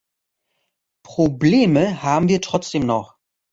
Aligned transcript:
Probleme 1.05 2.01
haben 2.01 2.27
wir 2.27 2.41
trotzdem 2.41 2.87
noch. 2.87 3.19